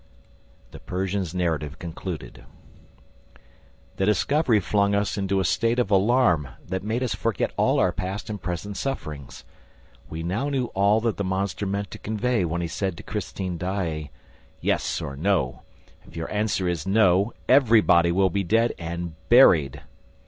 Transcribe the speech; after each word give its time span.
THE 0.71 0.79
PERSIAN'S 0.79 1.35
NARRATIVE 1.35 1.77
CONCLUDED 1.77 2.45
The 3.97 4.05
discovery 4.07 4.59
flung 4.59 4.95
us 4.95 5.15
into 5.15 5.39
a 5.39 5.45
state 5.45 5.77
of 5.77 5.91
alarm 5.91 6.47
that 6.65 6.81
made 6.81 7.03
us 7.03 7.13
forget 7.13 7.51
all 7.55 7.77
our 7.77 7.91
past 7.91 8.27
and 8.27 8.41
present 8.41 8.77
sufferings. 8.77 9.45
We 10.09 10.23
now 10.23 10.49
knew 10.49 10.71
all 10.73 11.01
that 11.01 11.17
the 11.17 11.23
monster 11.23 11.67
meant 11.67 11.91
to 11.91 11.99
convey 11.99 12.43
when 12.45 12.61
he 12.61 12.67
said 12.67 12.97
to 12.97 13.03
Christine 13.03 13.59
Daae: 13.59 14.09
"Yes 14.59 15.01
or 15.01 15.15
no! 15.15 15.61
If 16.07 16.15
your 16.15 16.31
answer 16.33 16.67
is 16.67 16.87
no, 16.87 17.31
everybody 17.47 18.11
will 18.11 18.31
be 18.31 18.43
dead 18.43 18.73
AND 18.79 19.13
BURIED!" 19.29 19.83